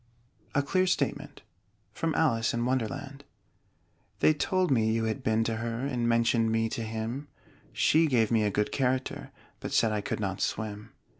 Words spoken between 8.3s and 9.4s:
me a good character,